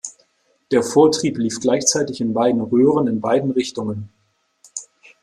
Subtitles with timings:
[0.71, 4.09] Der Vortrieb lief gleichzeitig in beiden Röhren in beiden Richtungen.